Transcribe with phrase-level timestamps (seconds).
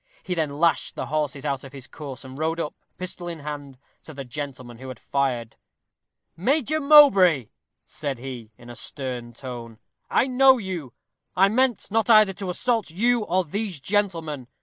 [0.23, 3.77] He then lashed the horses out of his course, and rode up, pistol in hand,
[4.01, 5.57] to the gentleman who had fired.
[6.35, 7.49] "Major Mowbray,"
[7.85, 9.77] said he, in a stern tone,
[10.09, 10.93] "I know you.
[11.35, 14.47] I meant not either to assault you or these gentlemen.